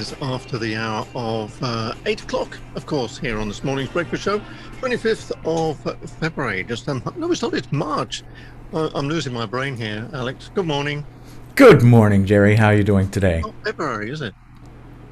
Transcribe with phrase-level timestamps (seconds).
[0.00, 4.24] is after the hour of uh, 8 o'clock, of course, here on this morning's breakfast
[4.24, 4.40] show,
[4.80, 6.64] 25th of February.
[6.64, 8.24] Just um, No, it's not, it's March.
[8.72, 10.50] Uh, I'm losing my brain here, Alex.
[10.52, 11.06] Good morning.
[11.54, 12.56] Good morning, Gerry.
[12.56, 13.42] How are you doing today?
[13.42, 14.34] Not February, is it?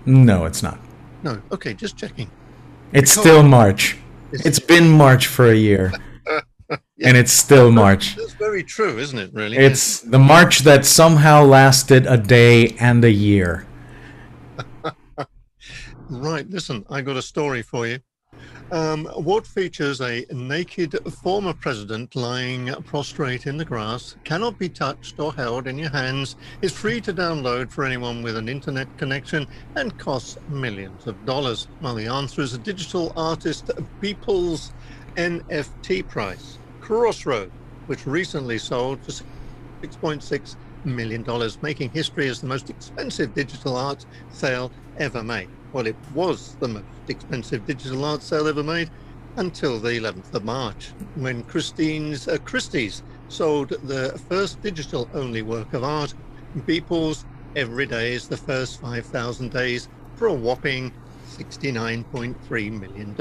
[0.05, 0.81] No, it's not.
[1.23, 2.29] No, okay, just checking.
[2.93, 3.97] It's still March.
[4.33, 5.93] It's been March for a year.
[6.97, 7.09] Yeah.
[7.09, 8.17] And it's still March.
[8.17, 9.59] That's very true, isn't it, really?
[9.59, 13.67] It's the March that somehow lasted a day and a year.
[16.15, 17.99] Right, listen, I got a story for you.
[18.71, 25.19] Um, what features a naked former president lying prostrate in the grass, cannot be touched
[25.19, 29.49] or held in your hands, is free to download for anyone with an internet connection,
[29.75, 31.67] and costs millions of dollars?
[31.81, 33.71] Well, the answer is a digital artist
[34.03, 34.71] Beeple's
[35.17, 37.51] NFT price, Crossroad,
[37.87, 39.13] which recently sold for
[39.83, 41.25] $6.6 million,
[41.63, 45.62] making history as the most expensive digital art sale ever made.
[45.73, 48.91] Well, it was the most expensive digital art sale ever made
[49.37, 55.83] until the 11th of March, when Christine's uh, Christie's sold the first digital-only work of
[55.83, 56.15] art,
[56.55, 57.25] Beeple's
[57.55, 60.93] Every Day is the first 5,000 days, for a whopping
[61.27, 63.17] $69.3 million.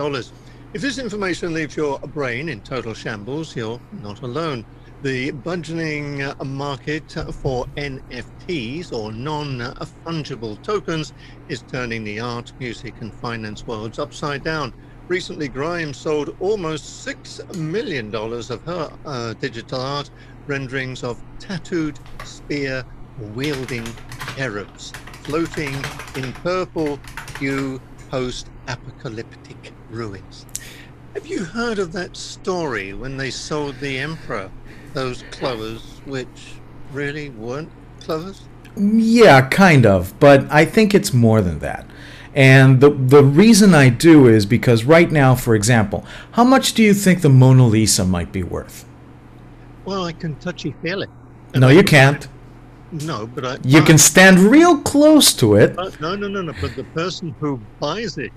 [0.73, 4.65] If this information leaves your brain in total shambles, you're not alone.
[5.03, 9.57] The burgeoning market for NFTs or non
[10.05, 11.13] fungible tokens
[11.49, 14.75] is turning the art, music, and finance worlds upside down.
[15.07, 20.11] Recently, Grimes sold almost $6 million of her uh, digital art
[20.45, 22.85] renderings of tattooed spear
[23.33, 23.87] wielding
[24.35, 25.73] cherubs floating
[26.15, 26.99] in purple
[27.39, 30.45] hue post apocalyptic ruins.
[31.15, 34.49] Have you heard of that story when they sold the Emperor
[34.93, 36.27] those clovers, which
[36.93, 37.69] really weren't
[38.01, 38.41] clovers?
[38.75, 41.85] Yeah, kind of, but I think it's more than that.
[42.33, 46.81] And the the reason I do is because right now, for example, how much do
[46.81, 48.85] you think the Mona Lisa might be worth?
[49.83, 51.09] Well, I can touchy feel it.
[51.53, 52.27] No, you can't.
[52.93, 53.53] No, but I.
[53.65, 55.75] You but- can stand real close to it.
[55.75, 56.53] but no, no, no, no.
[56.61, 58.31] But the person who buys it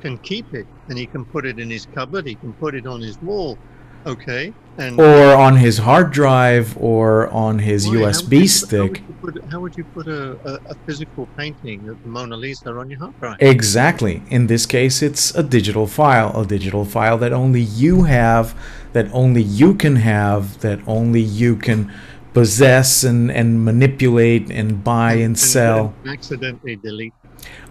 [0.00, 2.26] can keep it, and he can put it in his cupboard.
[2.26, 3.58] He can put it on his wall.
[4.06, 8.80] Okay, and or on his hard drive or on his Why, how USB How stick.
[8.80, 12.36] would you put, how would you put a, a, a physical painting of the Mona
[12.36, 13.36] Lisa on your hard drive?
[13.40, 14.22] Exactly.
[14.28, 18.54] In this case, it's a digital file, a digital file that only you have,
[18.92, 21.92] that only you can have, that only you can
[22.32, 25.94] possess and, and manipulate and buy and sell.
[26.02, 27.14] then accidentally delete.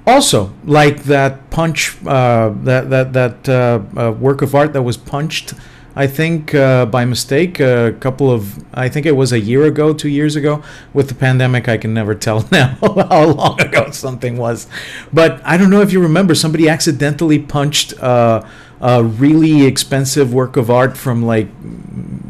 [0.05, 4.97] Also, like that punch, uh, that that that uh, uh, work of art that was
[4.97, 5.53] punched,
[5.95, 9.93] I think uh, by mistake a couple of, I think it was a year ago,
[9.93, 10.63] two years ago.
[10.93, 14.67] With the pandemic, I can never tell now how long ago something was.
[15.11, 18.43] But I don't know if you remember, somebody accidentally punched uh,
[18.81, 21.47] a really expensive work of art from like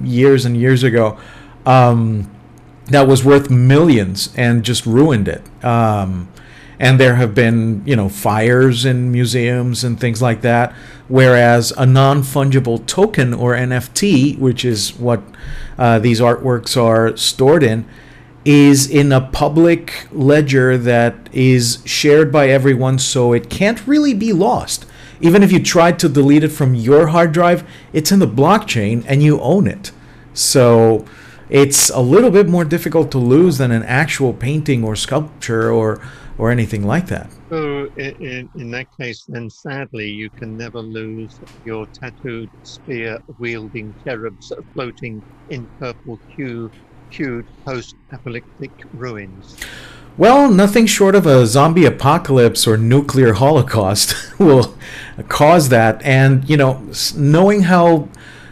[0.04, 1.18] years and years ago.
[1.66, 2.30] Um,
[2.88, 5.42] that was worth millions and just ruined it.
[5.64, 6.28] Um,
[6.80, 10.74] and there have been, you know, fires in museums and things like that.
[11.08, 15.22] Whereas a non-fungible token or NFT, which is what
[15.78, 17.86] uh, these artworks are stored in,
[18.46, 24.34] is in a public ledger that is shared by everyone, so it can't really be
[24.34, 24.86] lost.
[25.22, 29.06] Even if you tried to delete it from your hard drive, it's in the blockchain
[29.08, 29.92] and you own it.
[30.34, 31.06] So
[31.50, 36.02] it's a little bit more difficult to lose than an actual painting or sculpture or
[36.38, 37.32] or anything like that.
[37.50, 43.20] So in, in, in that case, then sadly, you can never lose your tattooed spear
[43.38, 46.72] wielding cherubs floating in purple hue,
[47.10, 49.58] hued post-apocalyptic ruins.
[50.16, 54.76] Well, nothing short of a zombie apocalypse or nuclear holocaust will
[55.28, 56.02] cause that.
[56.04, 58.10] And you know, knowing how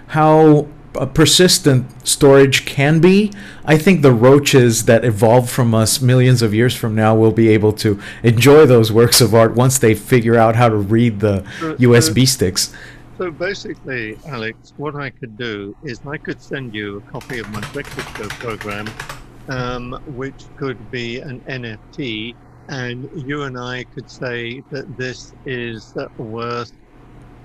[0.08, 3.32] how uh, persistent storage can be,
[3.66, 7.50] I think the roaches that evolved from us millions of years from now will be
[7.50, 11.44] able to enjoy those works of art once they figure out how to read the
[11.60, 12.74] So- USB sticks.
[13.18, 17.48] So basically, Alex, what I could do is I could send you a copy of
[17.52, 18.90] my breakfast show program,
[19.48, 22.36] um, which could be an NFT,
[22.70, 26.72] and you and I could say that this is worth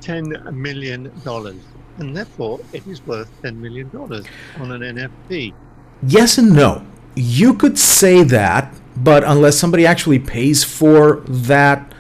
[0.01, 1.63] ten million dollars,
[1.99, 5.55] and therefore it is worth ten million dollars on an NFT.
[6.03, 6.85] Yes and no.
[7.15, 11.95] You could say that, but unless somebody actually pays for that,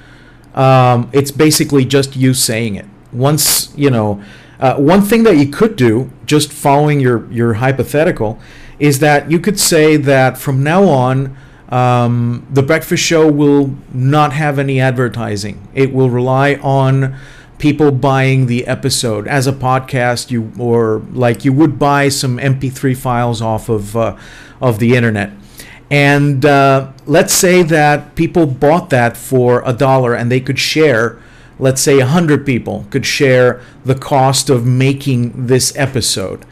[0.54, 2.86] um, it's basically just you saying it.
[3.12, 4.22] Once you know,
[4.60, 8.38] uh, one thing that you could do, just following your your hypothetical,
[8.78, 11.36] is that you could say that from now on,
[11.68, 15.56] Um, the breakfast show will not have any advertising.
[15.74, 17.16] It will rely on
[17.58, 19.26] people buying the episode.
[19.26, 24.16] As a podcast you or like you would buy some mp3 files off of uh,
[24.60, 25.32] of the internet.
[25.90, 31.20] And uh, let's say that people bought that for a dollar and they could share
[31.58, 36.44] let's say 100 people could share the cost of making this episode.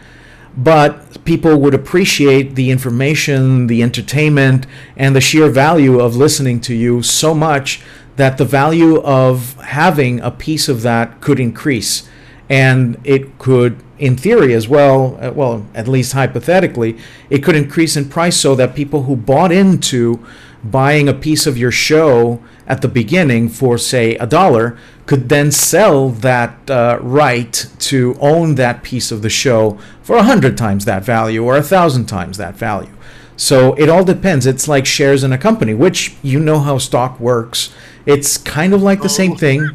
[0.57, 4.67] But people would appreciate the information, the entertainment,
[4.97, 7.83] and the sheer value of listening to you so much
[8.17, 12.09] that the value of having a piece of that could increase.
[12.49, 16.99] And it could, in theory as well, uh, well, at least hypothetically,
[17.31, 20.25] it could increase in price so that people who bought into
[20.63, 25.53] buying a piece of your show at the beginning for, say, a dollar could then
[25.53, 30.87] sell that uh, right to own that piece of the show for a hundred times
[30.87, 32.94] that value or a thousand times that value.
[33.37, 34.47] So it all depends.
[34.47, 37.75] It's like shares in a company, which you know how stock works.
[38.07, 39.37] It's kind of like the same oh.
[39.37, 39.71] thing,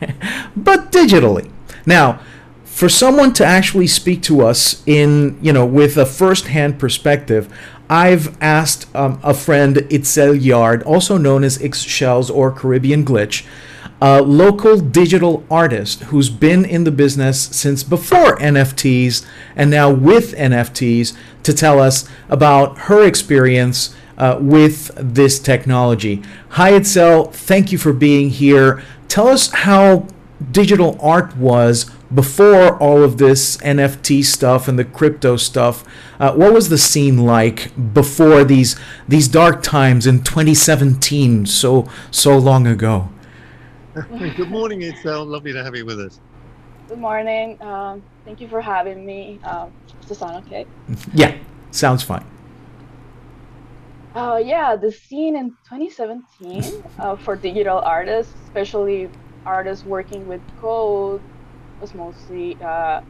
[0.56, 1.50] but digitally.
[1.86, 2.20] Now,
[2.64, 7.52] for someone to actually speak to us in, you know, with a first-hand perspective,
[7.88, 13.44] I've asked um, a friend, Itzel Yard, also known as IX Shells or Caribbean Glitch,
[14.04, 20.34] a local digital artist who's been in the business since before NFTs and now with
[20.34, 26.20] NFTs to tell us about her experience uh, with this technology.
[26.50, 27.32] Hi, Itzel.
[27.32, 28.82] Thank you for being here.
[29.06, 30.08] Tell us how
[30.50, 35.84] digital art was before all of this NFT stuff and the crypto stuff.
[36.18, 38.74] Uh, what was the scene like before these
[39.06, 43.08] these dark times in 2017, so so long ago?
[44.18, 45.26] Good morning, Itzel.
[45.26, 46.18] Lovely to have you with us.
[46.88, 47.58] Good morning.
[47.60, 49.38] Um, thank you for having me.
[49.44, 50.64] Um, does it sound okay?
[51.12, 51.36] Yeah,
[51.72, 52.24] sounds fine.
[54.14, 56.62] Uh, yeah, the scene in 2017
[56.98, 59.08] uh, for digital artists, especially
[59.44, 61.22] artists working with code,
[61.78, 63.00] was mostly, uh,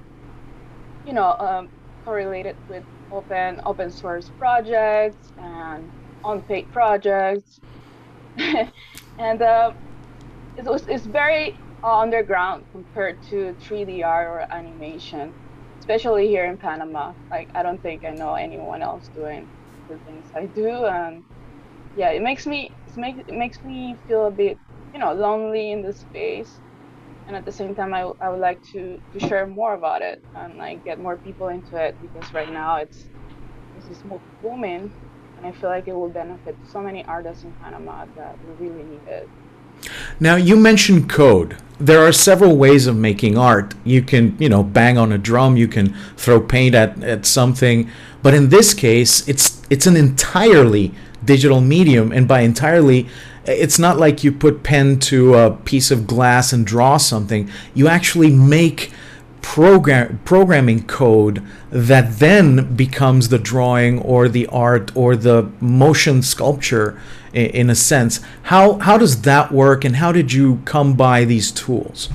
[1.05, 1.69] you know, um,
[2.05, 5.93] correlated with open open source projects and
[6.25, 7.61] unpaid projects,
[8.39, 9.73] and uh,
[10.57, 15.35] it was, it's very uh, underground compared to 3D art or animation,
[15.81, 17.15] especially here in Panama.
[17.31, 19.51] Like I don't think I know anyone else doing
[19.89, 21.25] the things I do, and
[21.95, 24.61] yeah, it makes me it makes it makes me feel a bit
[24.95, 26.61] you know lonely in the space,
[27.27, 30.25] and at the same time I, I would like to to share more about it
[30.35, 33.11] and like get more people into it because right now it's
[33.75, 34.03] this is
[34.43, 34.95] booming,
[35.37, 38.85] and I feel like it will benefit so many artists in Panama that we really
[38.85, 39.31] need it.
[40.21, 41.57] Now, you mentioned code.
[41.79, 43.75] There are several ways of making art.
[43.85, 47.91] You can, you know, bang on a drum, you can throw paint at, at something,
[48.23, 50.95] but in this case, it's it's an entirely
[51.25, 53.09] digital medium and by entirely
[53.45, 57.51] it's not like you put pen to a piece of glass and draw something.
[57.75, 58.93] You actually make
[59.41, 67.01] program programming code that then becomes the drawing or the art or the motion sculpture
[67.33, 68.21] in, a sense.
[68.45, 72.09] How how does that work and how did you come by these tools?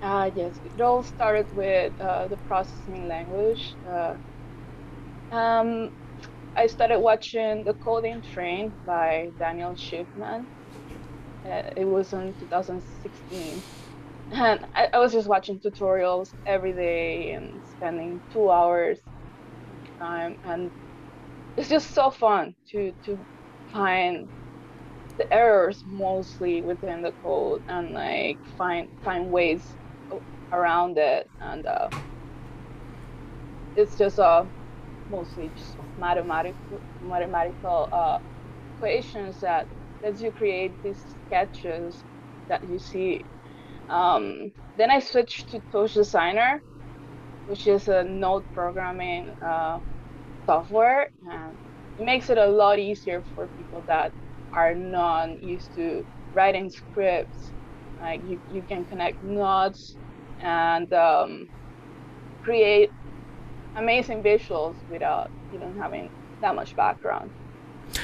[0.00, 3.76] Uh, yes it all started with uh, the processing language.
[3.86, 4.14] Uh,
[5.30, 5.90] um,
[6.56, 10.46] I started watching The Coding Train by Daniel Shiffman.
[11.44, 13.62] Uh, it was in 2016
[14.30, 18.98] and I, I, was just watching tutorials every day and spending two hours
[19.98, 20.38] time.
[20.44, 20.72] And
[21.58, 23.26] it's just so fun to to
[23.72, 24.30] find
[25.18, 29.76] the errors mostly within the code and like find find ways
[30.52, 31.90] around it and uh,
[33.76, 34.46] it's just uh,
[35.08, 38.18] mostly just mathematical mathematical uh,
[38.76, 39.68] equations that
[40.02, 42.04] lets you create these sketches
[42.48, 43.26] that you see.
[43.88, 46.60] Um, then I switched to TouchDesigner,
[47.46, 49.80] which is a node programming uh,
[50.48, 51.10] software.
[51.30, 51.56] And
[51.98, 54.12] it makes it a lot easier for people that
[54.52, 57.50] are not used to writing scripts.
[58.00, 59.96] Like you, you can connect nodes
[60.40, 61.48] and um,
[62.42, 62.90] create
[63.76, 67.30] amazing visuals without even having that much background.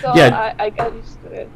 [0.02, 0.54] So yeah.
[0.58, 1.48] I, I got used to it.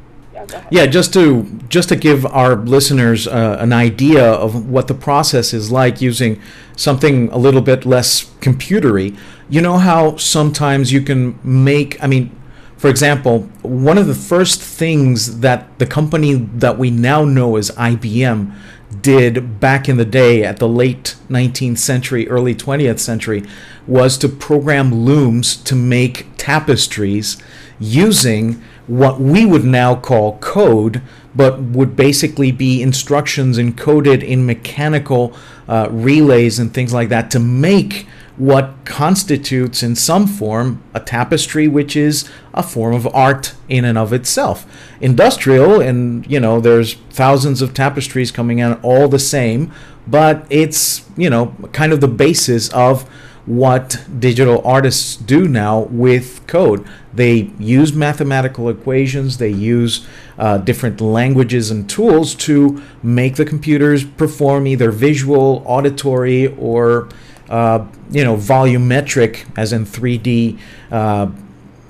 [0.70, 5.52] Yeah, just to just to give our listeners uh, an idea of what the process
[5.52, 6.40] is like using
[6.78, 9.18] something a little bit less computery.
[9.50, 12.02] You know how sometimes you can make.
[12.02, 12.34] I mean,
[12.76, 17.70] for example, one of the first things that the company that we now know as
[17.72, 18.54] IBM
[19.02, 23.44] did back in the day at the late 19th century, early 20th century,
[23.86, 27.36] was to program looms to make tapestries
[27.78, 31.02] using what we would now call code,
[31.34, 35.36] but would basically be instructions encoded in mechanical
[35.68, 38.06] uh, relays and things like that to make
[38.38, 43.98] what constitutes in some form a tapestry which is a form of art in and
[43.98, 44.64] of itself
[45.00, 49.72] industrial and you know there's thousands of tapestries coming out all the same
[50.06, 53.08] but it's you know kind of the basis of
[53.48, 56.86] what digital artists do now with code.
[57.14, 60.06] They use mathematical equations, they use
[60.38, 67.08] uh, different languages and tools to make the computers perform either visual, auditory, or
[67.48, 70.58] uh, you know volumetric, as in 3D
[70.90, 71.30] uh,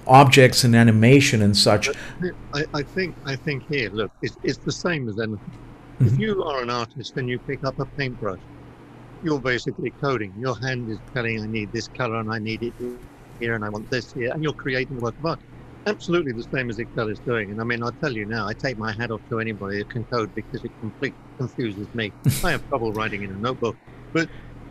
[0.06, 1.88] objects and animation and such.
[2.54, 5.38] I, I, think I think here, look, it's, it's the same as anything.
[5.38, 6.06] Mm-hmm.
[6.06, 8.40] If you are an artist and you pick up a paintbrush
[9.22, 10.32] you're basically coding.
[10.38, 12.72] Your hand is telling, I need this color and I need it
[13.40, 15.40] here and I want this here, and you're creating a work of art.
[15.86, 17.50] Absolutely the same as Itzel is doing.
[17.50, 19.84] And I mean, I'll tell you now, I take my hat off to anybody who
[19.84, 22.12] can code because it completely confuses me.
[22.44, 23.76] I have trouble writing in a notebook.
[24.12, 24.28] But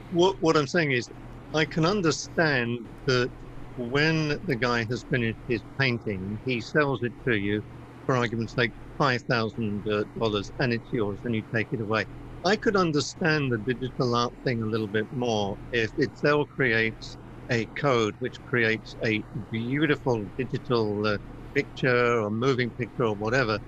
[0.09, 1.09] what, what I'm saying is,
[1.53, 3.29] I can understand that
[3.75, 7.61] when the guy has finished his painting, he sells it to you,
[8.05, 12.05] for argument's sake, $5,000 and it's yours and you take it away.
[12.43, 17.17] I could understand the digital art thing a little bit more if Itzel creates
[17.51, 21.17] a code which creates a beautiful digital uh,
[21.55, 23.59] picture or moving picture or whatever,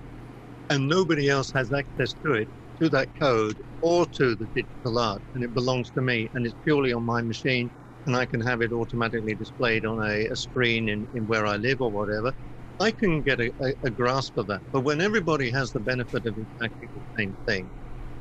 [0.70, 2.48] and nobody else has access to it,
[2.80, 6.54] to that code or to the digital art, and it belongs to me and it's
[6.64, 7.70] purely on my machine,
[8.06, 11.56] and I can have it automatically displayed on a, a screen in, in where I
[11.56, 12.32] live or whatever.
[12.80, 14.62] I can get a, a, a grasp of that.
[14.72, 17.68] But when everybody has the benefit of exactly the same thing,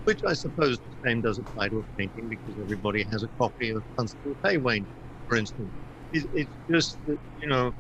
[0.03, 3.69] which I suppose the same does apply to a painting because everybody has a copy
[3.69, 4.85] of Constable Hay Wain,
[5.27, 5.71] for instance.
[6.11, 7.73] It, it's just that, you know,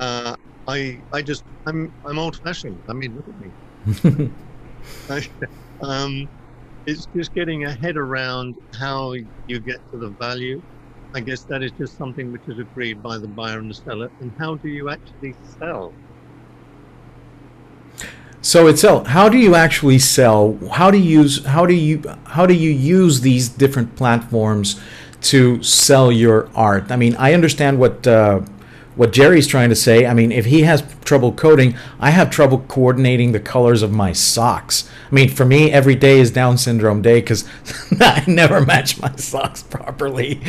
[0.00, 0.34] uh,
[0.66, 2.80] I I just I'm I'm old-fashioned.
[2.88, 4.30] I mean, look at me.
[5.10, 5.46] I,
[5.82, 6.28] um,
[6.86, 9.14] it's just getting a head around how
[9.46, 10.62] you get to the value.
[11.14, 14.10] I guess that is just something which is agreed by the buyer and the seller.
[14.20, 15.92] And how do you actually sell?
[18.42, 20.56] So it's how do you actually sell?
[20.72, 24.80] How do you use how do you how do you use these different platforms
[25.22, 26.90] to sell your art?
[26.92, 28.42] I mean, I understand what uh,
[28.96, 30.06] what Gerry's trying to say.
[30.06, 34.12] I mean, if he has trouble coding, I have trouble coordinating the colors of my
[34.12, 34.90] socks.
[35.10, 37.46] I mean, for me, every day is Down syndrome day because
[38.00, 40.40] I never match my socks properly.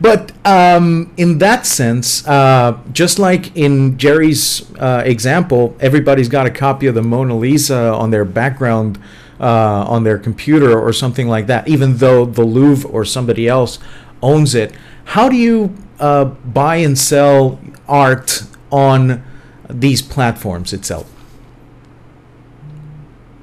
[0.00, 6.50] But um, in that sense, uh, just like in Gerry's uh, example, everybody's got a
[6.50, 8.98] copy of the Mona Lisa on their background.
[9.38, 13.78] Uh, on their computer or something like that, even though the Louvre or somebody else
[14.22, 14.74] owns it.
[15.06, 19.22] How do you uh, buy and sell art on
[19.68, 21.10] these platforms itself?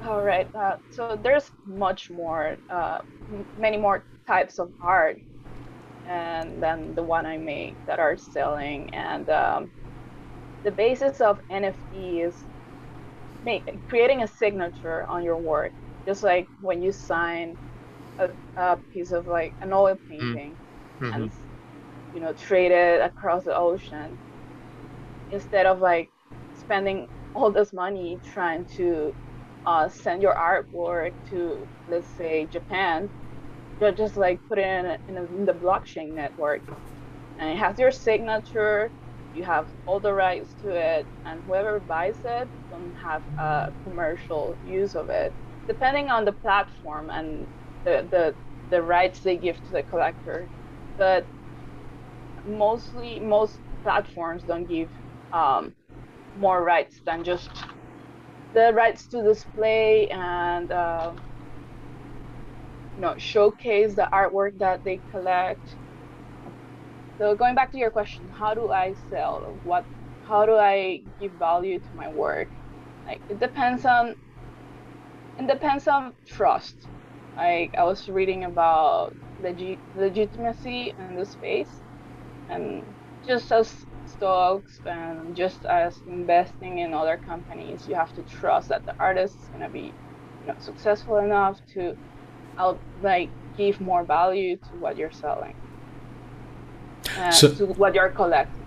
[0.06, 0.52] All right.
[0.54, 3.00] Uh, so there's much more, uh,
[3.58, 5.20] many more types of art,
[6.06, 8.92] and than the one I make that are selling.
[8.94, 9.70] And um,
[10.64, 12.34] the basis of NFT is
[13.44, 15.72] make, creating a signature on your work,
[16.06, 17.56] just like when you sign
[18.18, 20.08] a, a piece of like an oil mm.
[20.08, 20.56] painting,
[21.00, 21.12] mm-hmm.
[21.12, 21.32] and
[22.18, 24.18] you know trade it across the ocean
[25.30, 26.12] instead of like
[26.54, 29.14] spending all this money trying to
[29.66, 33.10] uh, send your artwork to let's say Japan,
[33.80, 36.62] you just like put it in, in, a, in the blockchain network,
[37.38, 38.92] and it has your signature.
[39.32, 44.56] You have all the rights to it, and whoever buys it don't have a commercial
[44.62, 45.34] use of it,
[45.68, 47.48] depending on the platform and
[47.84, 48.36] the the,
[48.70, 50.50] the rights they give to the collector.
[50.98, 51.26] But
[52.48, 54.90] mostly, most platforms don't give
[55.32, 55.74] um,
[56.36, 57.50] more rights than just
[58.54, 61.12] the rights to display and uh,
[62.96, 65.76] you know showcase the artwork that they collect.
[67.18, 69.58] So going back to your question, how do I sell?
[69.64, 69.84] What?
[70.26, 72.48] How do I give value to my work?
[73.06, 74.16] Like it depends on.
[75.38, 76.76] It depends on trust.
[77.36, 81.82] Like I was reading about legit legitimacy in the space,
[82.48, 82.82] and
[83.26, 83.74] just as
[84.06, 89.36] stocks and just as investing in other companies, you have to trust that the artist
[89.42, 89.92] is going to be
[90.40, 91.96] you know, successful enough to
[92.58, 95.54] out, like give more value to what you're selling,
[97.16, 98.64] uh, so, to what you're collecting.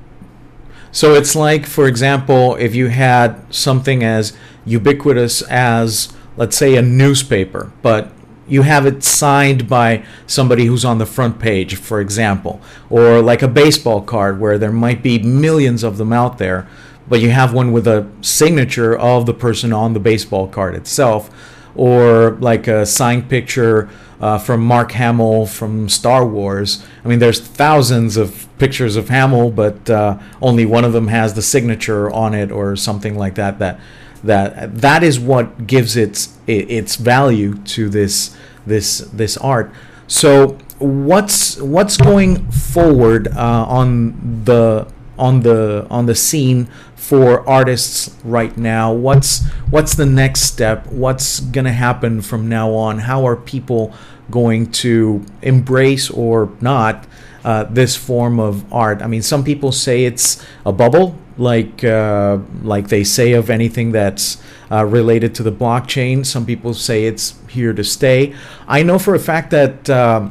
[0.91, 6.81] So it's like, for example, if you had something as ubiquitous as, let's say, a
[6.81, 8.11] newspaper, but
[8.47, 13.41] you have it signed by somebody who's on the front page, for example, or like
[13.41, 16.67] a baseball card where there might be millions of them out there,
[17.07, 21.29] but you have one with a signature of the person on the baseball card itself,
[21.75, 26.85] or like a signed picture uh, from Mark Hamill from Star Wars.
[27.03, 31.33] I mean, there's thousands of pictures of Hamill, but uh, only one of them has
[31.33, 33.59] the signature on it or something like that.
[33.59, 33.79] That
[34.23, 38.35] that that is what gives its its value to this
[38.65, 39.71] this this art.
[40.07, 44.87] So what's what's going forward uh, on the
[45.17, 48.91] on the on the scene for artists right now?
[48.91, 50.87] What's what's the next step?
[50.87, 52.99] What's going to happen from now on?
[52.99, 53.93] How are people
[54.29, 57.05] going to embrace or not
[57.43, 59.01] uh, this form of art?
[59.01, 63.91] I mean, some people say it's a bubble, like uh, like they say of anything
[63.91, 66.25] that's uh, related to the blockchain.
[66.25, 68.33] Some people say it's here to stay.
[68.67, 70.29] I know for a fact that uh,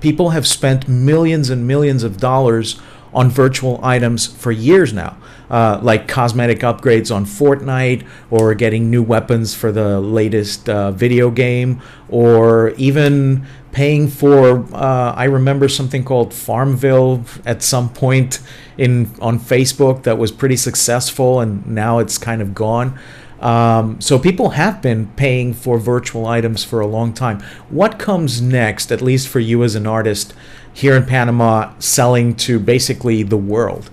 [0.00, 2.80] people have spent millions and millions of dollars
[3.12, 5.16] on virtual items for years now,
[5.50, 11.30] uh, like cosmetic upgrades on Fortnite, or getting new weapons for the latest uh, video
[11.30, 14.64] game, or even paying for.
[14.74, 18.40] Uh, I remember something called Farmville at some point
[18.76, 22.98] in on Facebook that was pretty successful, and now it's kind of gone.
[23.40, 27.40] Um, so people have been paying for virtual items for a long time.
[27.70, 30.34] What comes next, at least for you as an artist
[30.72, 33.90] here in Panama, selling to basically the world?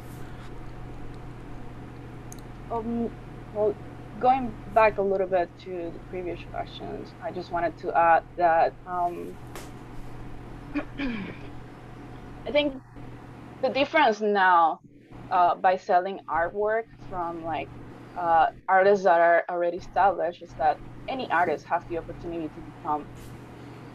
[2.69, 3.10] Um,
[3.53, 3.74] well,
[4.19, 8.74] going back a little bit to the previous questions, I just wanted to add that
[8.86, 9.36] um,
[12.47, 12.81] I think
[13.62, 14.81] the difference now
[15.31, 17.69] uh, by selling artwork from like
[18.17, 23.05] uh, artists that are already established is that any artist has the opportunity to become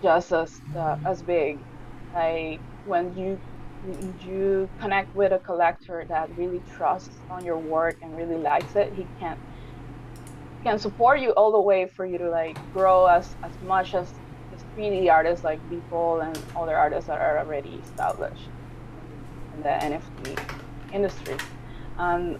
[0.02, 1.59] just as uh, as big.
[2.14, 3.38] Like when you
[4.25, 8.93] you connect with a collector that really trusts on your work and really likes it,
[8.95, 9.37] he can
[10.62, 14.12] can support you all the way for you to like grow as as much as
[14.54, 18.48] as 3D artists like Beeple and other artists that are already established
[19.55, 20.38] in the NFT
[20.92, 21.37] industry.
[21.98, 22.38] Um,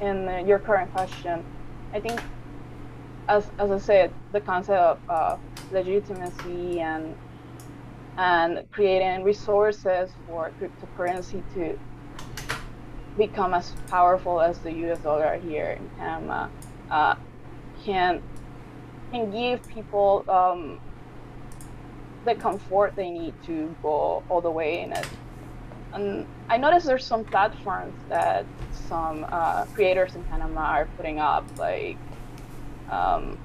[0.00, 1.44] in your current question,
[1.92, 2.20] I think,
[3.28, 5.36] as, as I said, the concept of uh,
[5.70, 7.16] legitimacy and
[8.16, 11.76] and creating resources for cryptocurrency to
[13.16, 14.98] become as powerful as the U.S.
[14.98, 16.48] dollar here in Panama
[16.90, 17.14] uh,
[17.84, 18.22] can
[19.12, 20.80] can give people um,
[22.24, 25.06] the comfort they need to go all the way in it.
[25.92, 28.44] And I noticed there's some platforms that
[28.88, 31.96] some uh, creators in Panama are putting up, like
[32.90, 33.38] um,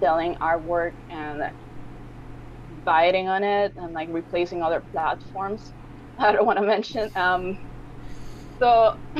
[0.00, 1.50] selling artwork and
[2.84, 5.72] biting on it and like replacing other platforms.
[6.18, 7.10] I don't want to mention.
[7.16, 7.58] Um,
[8.58, 8.96] so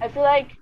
[0.00, 0.56] I feel like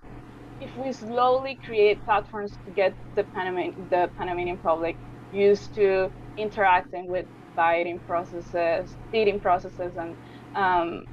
[0.61, 4.97] if we slowly create platforms to get the Panamanian, the Panamanian public
[5.33, 10.17] used to interacting with bidding processes, bidding processes, and
[10.55, 11.07] um,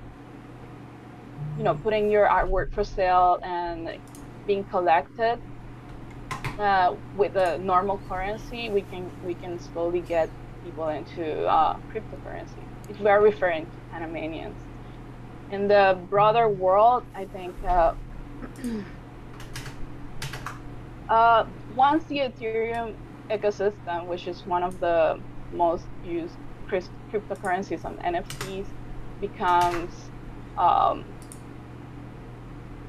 [1.58, 3.98] you know, putting your artwork for sale and
[4.48, 5.40] being collected
[6.60, 10.30] uh, with the normal currency, we can we can slowly get
[10.64, 12.64] people into uh, cryptocurrency.
[12.90, 14.71] If we are referring to Panamanians.
[15.52, 17.94] In the broader world, I think uh,
[21.10, 22.96] uh, once the Ethereum
[23.30, 25.20] ecosystem, which is one of the
[25.52, 26.36] most used
[26.70, 28.66] cryptocurrencies on NFTs,
[29.20, 30.10] becomes
[30.58, 31.04] um,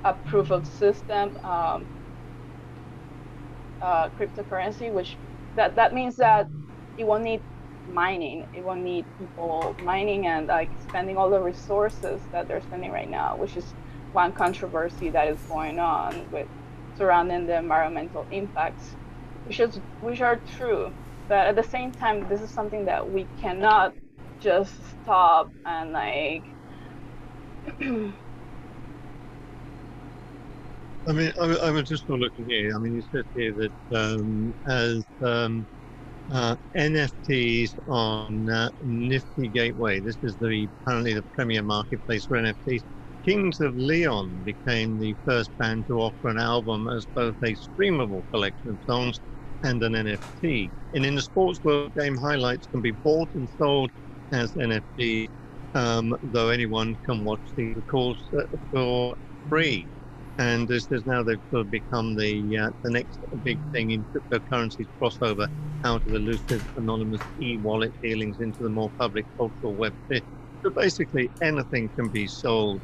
[0.05, 1.85] a proof of system um,
[3.83, 5.17] uh, cryptocurrency, which
[5.57, 6.49] that, that means that
[6.97, 7.43] it won't need
[7.87, 8.47] mining.
[8.53, 13.09] It won't need people mining and like spending all the resources that they're spending right
[13.09, 13.75] now, which is
[14.13, 16.49] one controversy that is going on with
[16.97, 18.97] surrounding the environmental impacts,
[19.45, 20.95] which is which are true.
[21.29, 23.95] But at the same time, this is something that we cannot
[24.41, 26.45] just stop and like
[31.07, 32.77] I mean, I, I was just looking here.
[32.77, 35.67] I mean, you said here that um, as um,
[36.31, 42.83] uh, NFTs on uh, Nifty Gateway, this is the apparently the premier marketplace for NFTs.
[43.25, 48.23] Kings of Leon became the first band to offer an album as both a streamable
[48.33, 49.21] collection of songs
[49.63, 50.73] and an NFT.
[50.93, 53.91] And in the sports world, game highlights can be bought and sold
[54.33, 55.31] as NFT,
[55.75, 59.15] um, though anyone can watch the calls uh, for
[59.49, 59.89] free.
[60.39, 64.05] And this is now they've sort of become the uh, the next big thing in
[64.05, 65.49] cryptocurrencies crossover
[65.85, 69.95] out of the elusive anonymous e-wallet dealings into the more public cultural web.
[70.63, 72.81] So basically, anything can be sold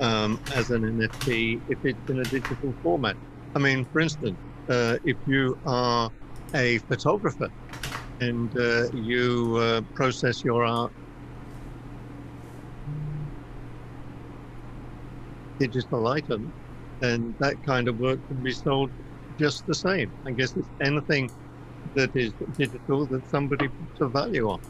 [0.00, 3.16] um, as an NFT if it's in a digital format.
[3.54, 4.38] I mean, for instance,
[4.68, 6.10] uh, if you are
[6.54, 7.48] a photographer
[8.20, 10.92] and uh, you uh, process your art
[15.58, 16.52] digital item,
[17.02, 18.90] then that kind of work can be sold
[19.38, 20.10] just the same.
[20.24, 21.30] I guess it's anything
[21.94, 24.60] that is digital that somebody puts a value on.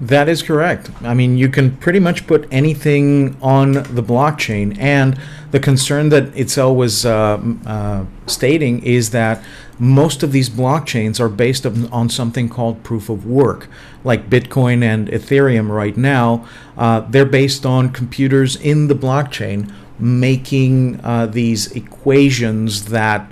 [0.00, 0.90] That is correct.
[1.02, 5.18] I mean, you can pretty much put anything on the blockchain, and
[5.50, 9.42] the concern that Itzel was uh, uh, stating is that
[9.80, 13.68] most of these blockchains are based on something called proof of work,
[14.04, 16.46] like Bitcoin and Ethereum right now.
[16.76, 23.30] Uh, they're based on computers in the blockchain making uh, these equations that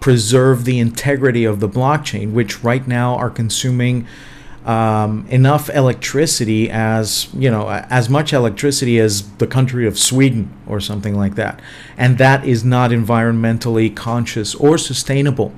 [0.00, 4.06] preserve the integrity of the blockchain, which right now are consuming
[4.64, 10.80] um, enough electricity as you know as much electricity as the country of Sweden or
[10.80, 11.60] something like that,
[11.96, 15.52] and that is not environmentally conscious or sustainable.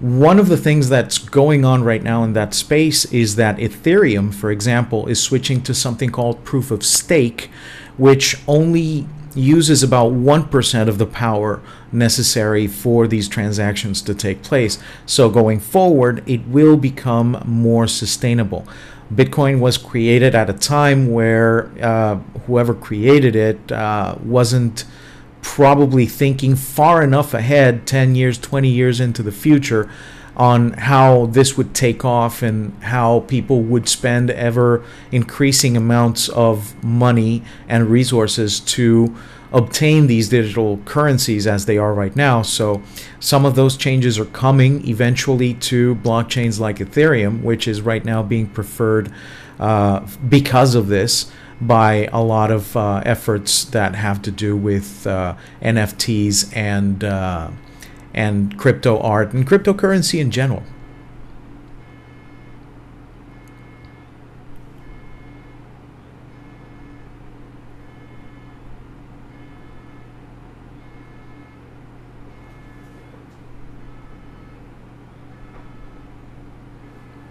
[0.00, 4.32] One of the things that's going on right now in that space is that Ethereum,
[4.32, 7.50] for example, is switching to something called proof of stake,
[7.98, 11.62] which only uses about 1% of the power
[11.92, 14.78] necessary for these transactions to take place.
[15.06, 18.66] So going forward, it will become more sustainable.
[19.12, 22.16] Bitcoin was created at a time where uh,
[22.46, 24.84] whoever created it uh, wasn't
[25.42, 29.90] probably thinking far enough ahead 10 years, 20 years into the future
[30.40, 36.82] on how this would take off and how people would spend ever increasing amounts of
[36.82, 39.14] money and resources to
[39.52, 42.40] obtain these digital currencies as they are right now.
[42.40, 42.80] So
[43.18, 48.22] some of those changes are coming eventually to blockchains like Ethereum, which is right now
[48.22, 49.12] being preferred
[49.58, 55.06] uh, because of this by a lot of uh, efforts that have to do with
[55.06, 57.50] uh, NFTs and uh,
[58.14, 60.62] and crypto art and cryptocurrency in general.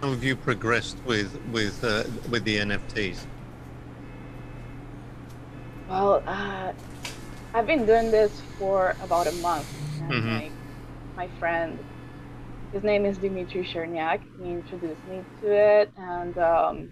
[0.00, 3.26] How have you progressed with with uh, with the NFTs?
[5.90, 6.72] Well, uh,
[7.52, 9.66] I've been doing this for about a month.
[10.08, 10.26] Mm-hmm.
[10.26, 10.50] My,
[11.16, 11.78] my friend,
[12.72, 14.20] his name is Dimitri Cherniak.
[14.38, 16.90] He introduced me to it, and um,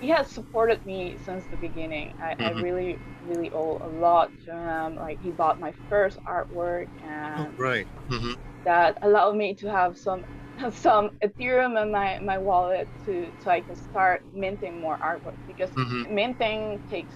[0.00, 2.14] he has supported me since the beginning.
[2.20, 2.58] I, mm-hmm.
[2.58, 4.96] I, really, really owe a lot to him.
[4.96, 7.86] Like he bought my first artwork, and oh, right.
[8.08, 8.32] Mm-hmm.
[8.64, 10.24] that allowed me to have some
[10.72, 15.70] some Ethereum in my, my wallet to so I can start minting more artwork because
[15.70, 16.14] mm-hmm.
[16.14, 17.14] minting takes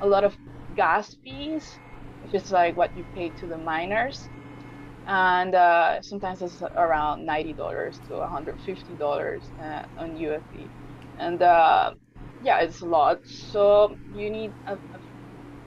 [0.00, 0.36] a lot of
[0.76, 1.78] gas fees,
[2.22, 4.28] which is like what you pay to the miners.
[5.06, 10.72] And uh, sometimes it's around ninety dollars to one hundred fifty dollars uh, on USD,
[11.18, 11.94] and uh,
[12.40, 13.20] yeah, it's a lot.
[13.26, 14.98] So you need a, a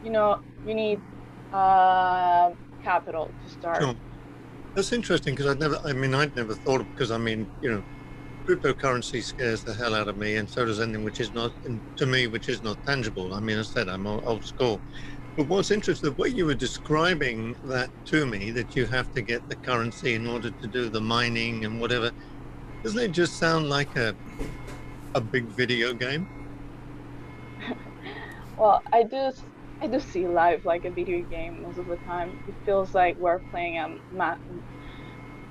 [0.02, 1.04] you know, you need
[1.52, 2.52] uh,
[2.84, 3.82] capital to start.
[3.82, 3.96] Sure.
[4.76, 7.72] That's interesting because I'd never, I mean, I'd never thought of, because I mean, you
[7.72, 7.84] know,
[8.50, 11.54] cryptocurrency scares the hell out of me, and so does anything which is not,
[11.98, 13.34] to me, which is not tangible.
[13.34, 14.84] I mean, I said I'm old school.
[15.36, 19.22] But what's interesting, the way you were describing that to me, that you have to
[19.22, 22.12] get the currency in order to do the mining and whatever,
[22.84, 24.16] doesn't it just sound like a,
[25.16, 26.28] a big video game?
[28.58, 29.32] well, I do
[29.82, 32.40] I do see life like a video game most of the time.
[32.48, 34.38] It feels like we're playing a ma-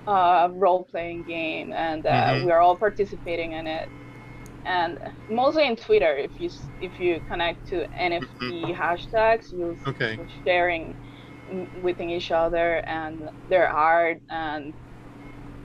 [0.06, 2.46] uh, role-playing game, and uh, mm-hmm.
[2.46, 3.88] we're all participating in it.
[4.64, 4.98] And
[5.28, 8.72] mostly in Twitter, if you if you connect to NFT mm-hmm.
[8.72, 10.18] hashtags, you'll okay.
[10.44, 10.96] sharing
[11.82, 14.72] within each other and their art and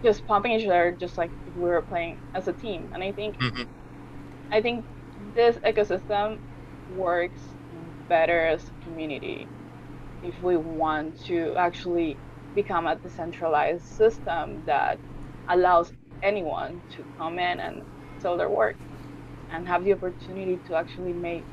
[0.03, 2.89] just pumping each other, just like we were playing as a team.
[2.93, 3.63] And I think mm-hmm.
[4.51, 4.83] I think
[5.36, 6.39] this ecosystem
[6.95, 7.41] works
[8.10, 9.47] better as a community
[10.23, 12.17] if we want to actually
[12.55, 14.97] become a decentralized system that
[15.49, 17.83] allows anyone to come in and
[18.19, 18.75] sell their work
[19.49, 21.47] and have the opportunity to actually make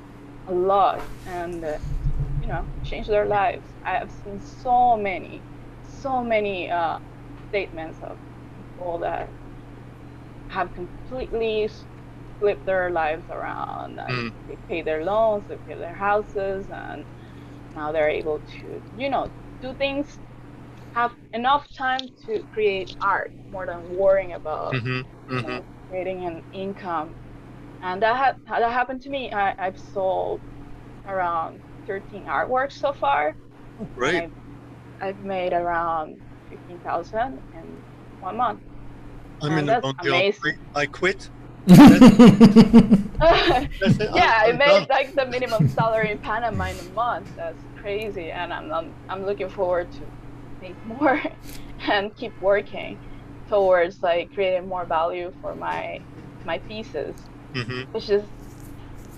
[0.46, 1.78] a lot and uh,
[2.40, 5.44] you know change their lives i have seen so many
[5.82, 6.98] so many uh,
[7.48, 8.18] statements of
[8.56, 9.32] people that
[10.48, 11.68] have completely
[12.38, 13.98] flipped their lives around.
[14.08, 14.34] Mm.
[14.46, 17.06] They pay their loans, they pay their houses, and
[17.74, 20.18] now they're able to, you know, do things,
[20.92, 25.00] have enough time to create art more than worrying about Mm-hmm.
[25.34, 25.58] Mm-hmm.
[25.58, 27.16] know, creating an income.
[27.84, 29.30] And that had that happened to me.
[29.30, 30.40] I, I've sold
[31.06, 33.36] around 13 artworks so far.
[33.94, 34.22] Great.
[34.22, 34.32] I've,
[35.02, 36.18] I've made around
[36.48, 37.38] 15,000 in
[38.20, 38.60] one month.
[39.42, 40.06] I'm and in the wrong job.
[40.06, 40.58] amazing.
[40.74, 41.28] I, I quit.
[41.66, 41.78] yeah.
[43.20, 47.36] I made like the minimum salary in Panama in a month.
[47.36, 50.00] That's crazy, and I'm I'm, I'm looking forward to
[50.62, 51.22] make more
[51.80, 52.98] and keep working
[53.50, 56.00] towards like creating more value for my
[56.46, 57.14] my pieces,
[57.54, 57.92] Mhm.
[57.94, 58.22] which is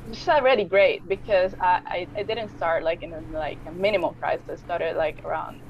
[0.08, 3.72] which is already great because I, I, I didn't start like in a, like a
[3.72, 4.38] minimum price.
[4.48, 5.60] I started like around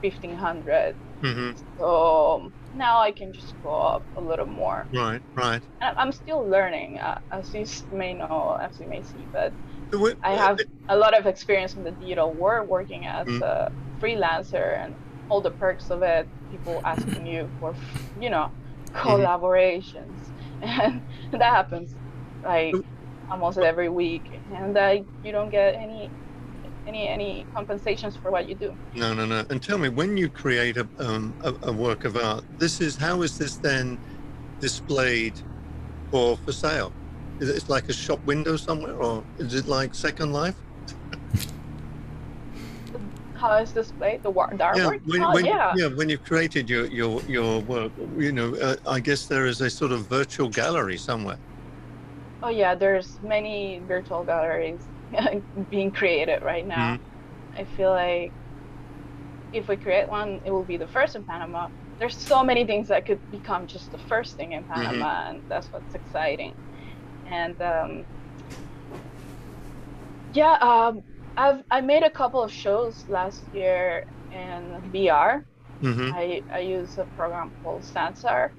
[0.00, 0.94] fifteen hundred.
[1.22, 1.54] Mhm.
[1.78, 4.86] So now I can just go up a little more.
[4.92, 5.20] Right.
[5.34, 5.62] Right.
[5.80, 9.52] And I'm still learning, uh, as you may know, as you may see, but
[9.92, 13.42] what- I have a lot of experience in the digital world working as Mm.
[13.42, 14.94] a freelancer and
[15.28, 16.26] all the perks of it.
[16.50, 17.74] People asking you for,
[18.20, 18.50] you know,
[18.92, 19.08] Mm-hmm.
[19.08, 20.14] collaborations,
[20.62, 21.94] and that happens
[22.44, 22.74] like
[23.30, 24.22] almost every week,
[24.54, 26.10] and uh, you don't get any
[26.86, 28.76] any any compensations for what you do.
[28.94, 29.44] No, no, no.
[29.50, 32.96] And tell me, when you create a, um, a, a work of art, this is
[32.96, 33.98] how is this then
[34.60, 35.34] displayed
[36.10, 36.92] for for sale?
[37.40, 40.56] Is it it's like a shop window somewhere, or is it like Second Life?
[43.34, 45.04] How is displayed the, war- the artwork?
[45.06, 45.74] when, Oh, when, yeah.
[45.88, 49.68] when you've created your your your work, you know, uh, I guess there is a
[49.68, 51.36] sort of virtual gallery somewhere.
[52.44, 54.88] Oh yeah, there's many virtual galleries
[55.70, 56.98] being created right now.
[57.56, 58.34] I feel like
[59.52, 61.68] if we create one, it will be the first in Panama.
[61.98, 65.68] There's so many things that could become just the first thing in Panama, and that's
[65.72, 66.56] what's exciting.
[67.26, 68.06] And um,
[70.32, 71.02] yeah, um,
[71.36, 75.46] I've I made a couple of shows last year in VR.
[75.82, 78.50] hmm I, I use a program called Sansar,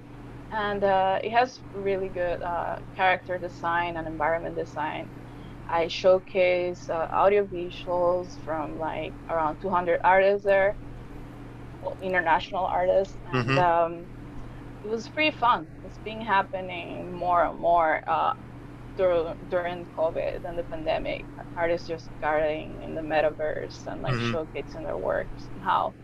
[0.55, 5.11] and uh, it has really good uh, character design and environment design.
[5.67, 10.77] I showcase uh, audio visuals from like around 200 artists there,
[11.81, 13.57] well, international artists, and Mhm.
[13.57, 14.09] um,
[14.83, 15.69] it was pretty fun.
[15.83, 18.33] It's been happening more and more uh,
[18.97, 21.27] during during COVID and the pandemic.
[21.55, 24.31] Artists just gathering in the metaverse and like Mhm.
[24.33, 25.95] showcasing their works and how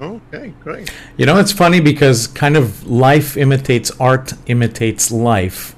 [0.00, 0.92] Okay, great.
[1.16, 5.74] You know, it's funny because kind of life imitates art, imitates life.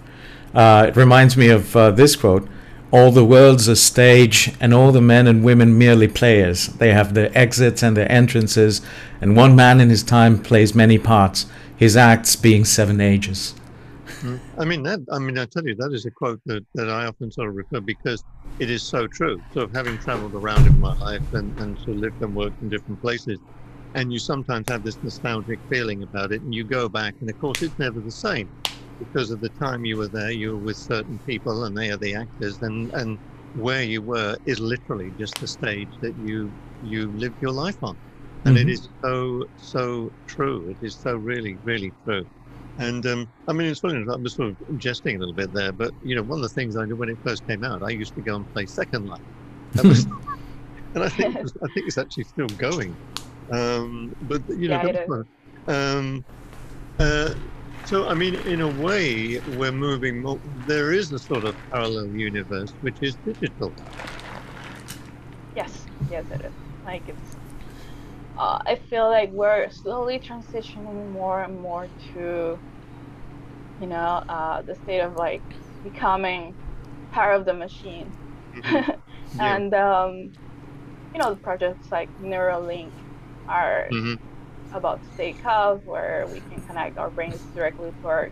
[0.54, 2.46] Uh, it reminds me of uh, this quote
[2.90, 6.66] All the world's a stage, and all the men and women merely players.
[6.66, 8.82] They have their exits and their entrances,
[9.20, 13.54] and one man in his time plays many parts, his acts being seven ages.
[14.58, 15.00] I mean that.
[15.10, 17.54] I mean, I tell you, that is a quote that, that I often sort of
[17.54, 18.22] refer because
[18.58, 19.40] it is so true.
[19.54, 22.68] So having travelled around in my life and and sort of lived and worked in
[22.68, 23.38] different places,
[23.94, 27.38] and you sometimes have this nostalgic feeling about it, and you go back, and of
[27.38, 28.50] course, it's never the same
[28.98, 30.30] because of the time you were there.
[30.30, 33.18] You were with certain people, and they are the actors, and and
[33.52, 37.98] where you were is literally just the stage that you you lived your life on,
[38.44, 38.70] and it Mhm.
[38.70, 40.68] is so so true.
[40.70, 42.26] It is so really really true.
[42.78, 44.04] And um, I mean, it's funny.
[44.10, 46.48] I'm just sort of jesting a little bit there, but you know, one of the
[46.50, 49.04] things I did when it first came out, I used to go and play Second
[49.06, 49.20] Life.
[49.74, 50.06] That was,
[50.94, 52.98] and I think I think it's actually still going.
[53.52, 54.80] Um, but you know,
[55.68, 56.24] Yeah, um,
[56.98, 57.34] uh,
[57.84, 60.22] so I mean, in a way, we're moving.
[60.22, 63.74] More, there is a sort of parallel universe which is digital.
[65.56, 66.52] Yes, yes, it is.
[66.84, 67.36] Like it's.
[68.38, 72.58] Uh, I feel like we're slowly transitioning more and more to,
[73.80, 75.42] you know, uh, the state of like
[75.82, 76.54] becoming
[77.12, 78.10] part of the machine.
[78.54, 79.00] Mhm.
[79.34, 79.56] Yeah.
[79.56, 80.14] and um,
[81.14, 82.90] you know, the projects like Neuralink
[83.50, 84.18] are Mhm.
[84.72, 88.30] about to take off, where we can connect our brains directly to our,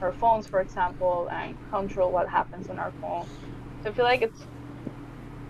[0.00, 3.26] our phones, for example, and control what happens on our phone.
[3.82, 4.42] So I feel like it's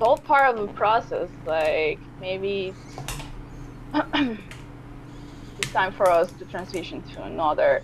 [0.00, 1.30] all part of the process.
[1.46, 2.74] Like maybe
[3.94, 7.82] it's time for us to transition to another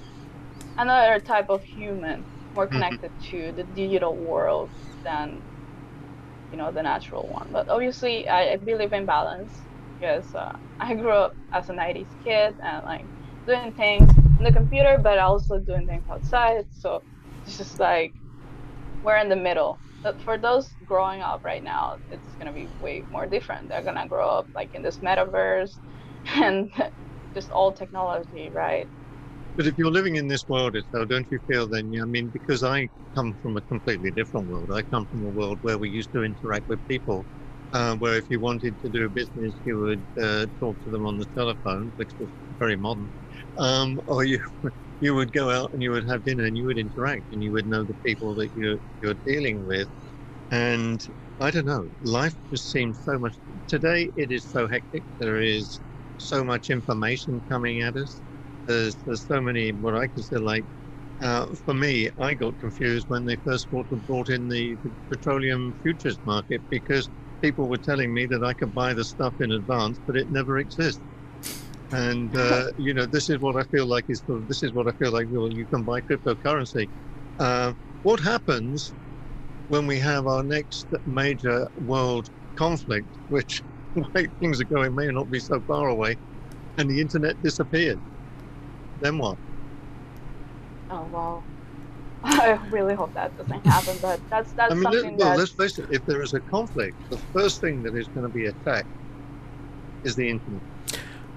[0.79, 2.73] another type of human, more Mhm.
[2.75, 4.71] connected to the digital world
[5.05, 5.41] than
[6.51, 7.49] you know the natural one.
[7.53, 9.53] But obviously, I, I believe in balance
[10.03, 13.05] because uh, I grew up as a 90s kid and like
[13.47, 16.67] doing things on the computer, but also doing things outside.
[16.73, 17.05] So
[17.47, 18.13] it's just like
[19.05, 19.79] we're in the middle.
[20.03, 23.69] But for those growing up right now, it's gonna be way more different.
[23.69, 25.79] They're gonna grow up like in this metaverse
[26.35, 26.73] and
[27.33, 28.89] just all technology, right?
[29.57, 31.95] But if you're living in this world, though, don't you feel then?
[32.03, 34.73] I mean, because I come from a completely different world.
[34.73, 37.25] I come from a world where we used to interact with people
[37.73, 41.19] uh, where if you wanted to do business, you would uh, talk to them on
[41.19, 43.11] the telephone, which was very modern,
[43.59, 44.41] um, or you
[45.01, 47.53] you would go out and you would have dinner and you would interact and you
[47.53, 49.89] would know the people that you you're dealing with,
[50.51, 51.05] and
[51.41, 53.37] I don't know, life just seems so much.
[53.69, 55.05] Today it is so hectic.
[55.19, 55.81] There is
[56.19, 58.23] so much information coming at us.
[58.67, 60.67] There's there's so many what I consider like
[61.23, 65.73] uh, for me, I got confused when they first brought, brought in the, the, petroleum
[65.83, 67.09] futures market because
[67.43, 70.59] people were telling me that I could buy the stuff in advance, but it never
[70.59, 71.03] exists.
[71.91, 74.93] And uh, you know, this is what I feel like is this is what I
[74.93, 75.27] feel like.
[75.31, 76.89] Well, you can buy cryptocurrency.
[77.39, 78.95] Uh, what happens
[79.69, 83.63] when we have our next major world conflict, which
[84.15, 86.17] way things are going may not be so far away,
[86.79, 88.01] and the internet disappeared?
[89.01, 89.37] Then what?
[90.89, 91.45] Oh well,
[92.25, 93.97] I really hope that doesn't happen.
[94.01, 95.89] But that's that's I mean, something well, let's face it.
[95.91, 98.89] If there is a conflict, the first thing that is going to be attacked
[100.05, 100.61] is the internet.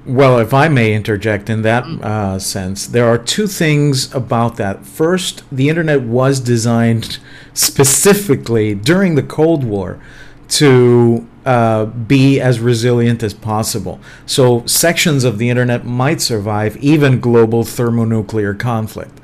[0.05, 2.03] Well, if I may interject in that mm.
[2.03, 4.85] uh, sense, there are two things about that.
[4.85, 7.17] First, the internet was designed
[7.55, 9.99] specifically during the Cold War
[10.47, 13.99] to uh, be as resilient as possible.
[14.27, 19.19] So, sections of the internet might survive even global thermonuclear conflict.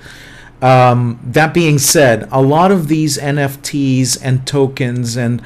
[0.62, 5.42] Um, that being said, a lot of these NFTs and tokens and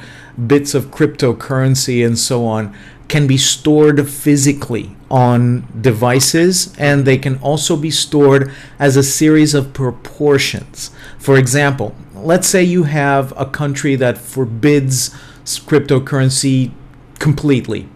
[0.46, 2.76] bits of cryptocurrency and so on
[3.08, 9.54] can be stored physically on devices and they can also be stored as a series
[9.54, 10.90] of proportions.
[11.18, 16.72] For example, let's say you have a country that forbids cryptocurrency
[17.18, 17.88] completely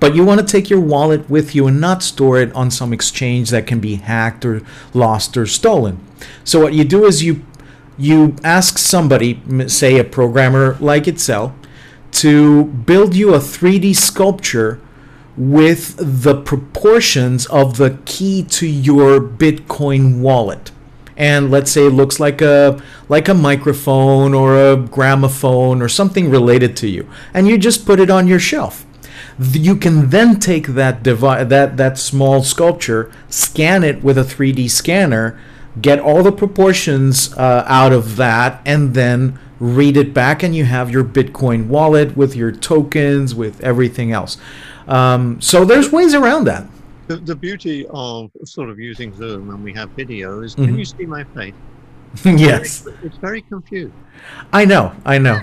[0.00, 2.92] but you want to take your wallet with you and not store it on some
[2.92, 4.62] exchange that can be hacked or
[4.94, 6.00] lost or stolen.
[6.44, 7.44] So what you do is you
[7.98, 11.52] you ask somebody, say a programmer like Itzel,
[12.12, 14.80] to build you a 3D sculpture
[15.36, 20.70] with the proportions of the key to your Bitcoin wallet.
[21.16, 26.30] And let's say it looks like a like a microphone or a gramophone or something
[26.30, 27.08] related to you.
[27.34, 28.86] And you just put it on your shelf
[29.38, 34.70] you can then take that devi- that that small sculpture, scan it with a 3D
[34.70, 35.38] scanner,
[35.80, 40.64] get all the proportions uh, out of that, and then read it back, and you
[40.64, 44.36] have your Bitcoin wallet with your tokens, with everything else.
[44.86, 46.66] Um, so there's ways around that.
[47.08, 50.66] The, the, beauty of sort of using Zoom when we have video is, mm-hmm.
[50.66, 51.54] can you see my face?
[52.24, 52.64] yes.
[52.64, 53.94] It's very, it's very confused.
[54.52, 55.40] I know, I know.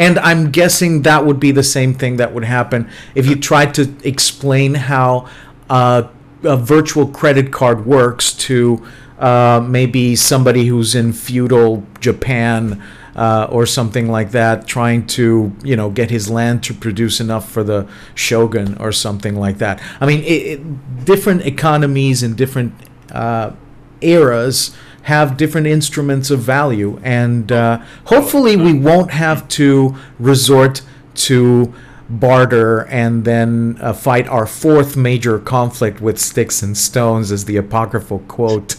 [0.00, 3.74] And I'm guessing that would be the same thing that would happen if you tried
[3.74, 5.28] to explain how
[5.68, 6.04] uh,
[6.42, 8.82] a virtual credit card works to
[9.18, 12.82] uh, maybe somebody who's in feudal Japan
[13.14, 17.50] uh, or something like that, trying to you know get his land to produce enough
[17.50, 19.82] for the shogun or something like that.
[20.00, 22.72] I mean, it, it, different economies and different
[23.12, 23.52] uh,
[24.00, 27.00] eras have different instruments of value.
[27.02, 30.82] And uh, hopefully, we won't have to resort
[31.14, 31.72] to
[32.08, 37.56] barter and then uh, fight our fourth major conflict with sticks and stones, as the
[37.56, 38.76] apocryphal quote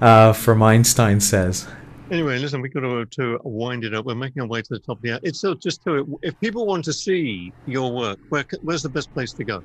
[0.00, 1.66] uh, from Einstein says.
[2.10, 4.04] Anyway, listen, we've got to, to wind it up.
[4.04, 5.20] We're making our way to the top of the hour.
[5.22, 9.12] It's so just to, if people want to see your work, where, where's the best
[9.14, 9.62] place to go?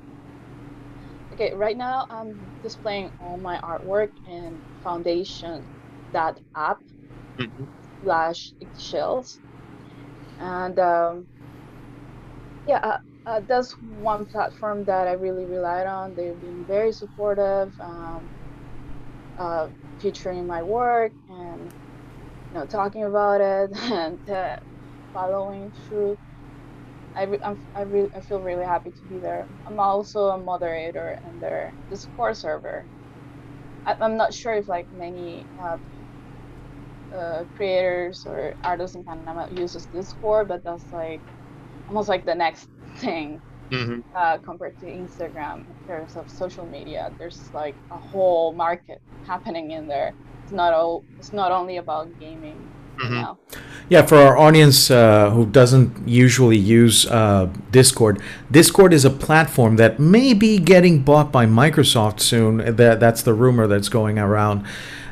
[1.34, 5.64] Okay, right now I'm displaying all my artwork in Foundation
[6.12, 6.80] that app
[7.38, 7.64] mm-hmm.
[8.02, 9.40] slash IX Shells
[10.40, 11.26] and um,
[12.66, 17.72] yeah uh, uh, that's one platform that i really relied on they've been very supportive
[17.80, 18.28] um,
[19.38, 19.68] uh,
[19.98, 21.60] featuring my work and
[22.52, 24.56] you know talking about it and uh,
[25.12, 26.18] following through
[27.16, 29.44] I, re- I'm, I, re- I feel really happy to be there.
[29.66, 32.84] I'm also a moderator in their Discord server.
[33.84, 35.76] I, am not sure if like many uh,
[37.14, 41.20] uh, creators or artists in Panama uses Discord, but that's like
[41.88, 44.00] almost like the next thing mm-hmm.
[44.14, 47.12] uh, compared to Instagram in terms of social media.
[47.18, 50.14] There's like a whole market happening in there.
[50.42, 51.04] It's not all.
[51.18, 52.68] It's not only about gaming.
[52.98, 53.58] Mm-hmm.
[53.88, 59.76] Yeah, for our audience uh, who doesn't usually use uh, Discord, Discord is a platform
[59.76, 62.76] that may be getting bought by Microsoft soon.
[62.76, 64.66] That that's the rumor that's going around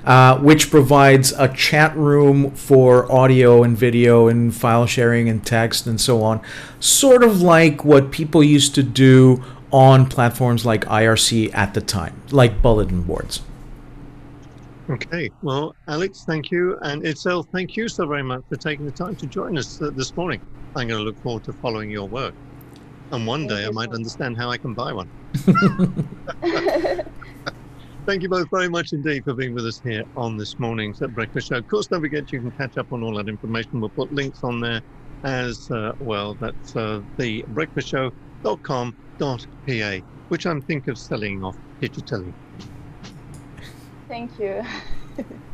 [0.09, 5.87] uh, which provides a chat room for audio and video and file sharing and text
[5.87, 6.41] and so on,
[6.81, 12.23] sort of like what people used to do on platforms like IRC at the time,
[12.31, 13.43] like bulletin boards.
[14.89, 16.79] Okay, well, Alex, thank you.
[16.81, 19.91] And Itzel, thank you so very much for taking the time to join us uh,
[19.91, 20.41] this morning.
[20.75, 22.33] I'm going to look forward to following your work.
[23.11, 25.11] And one day I might understand how I can buy one.
[28.09, 31.49] Thank you both very much indeed for being with us here on this morning's Breakfast
[31.49, 31.57] Show.
[31.57, 33.83] Of course, don't forget you can catch up on all that information.
[33.83, 34.81] We'll put links on there
[35.25, 36.35] as uh, well.
[36.41, 37.45] That's uh, the
[40.29, 42.33] which I'm thinking of selling off digitally.
[44.09, 44.63] Thank you.